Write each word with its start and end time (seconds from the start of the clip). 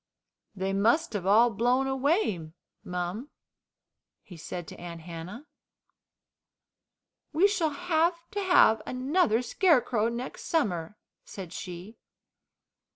"They 0.55 0.73
must 0.73 1.13
have 1.13 1.27
all 1.27 1.51
blown 1.51 1.85
away, 1.85 2.49
mum," 2.83 3.29
he 4.23 4.35
said 4.35 4.67
to 4.69 4.79
Aunt 4.81 5.01
Hannah. 5.01 5.45
"We 7.33 7.47
shall 7.47 7.69
have 7.69 8.15
to 8.31 8.41
have 8.41 8.81
another 8.87 9.43
scarecrow 9.43 10.07
next 10.09 10.45
summer," 10.45 10.97
said 11.23 11.53
she. 11.53 11.99